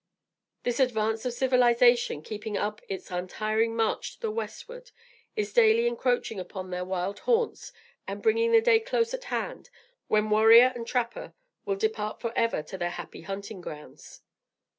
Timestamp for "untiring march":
3.11-4.15